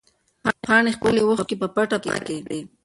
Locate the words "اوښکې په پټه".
1.23-1.97